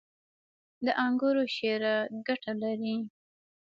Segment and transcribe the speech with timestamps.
[0.85, 1.95] •د انګورو شیره
[2.27, 2.95] ګټه لري.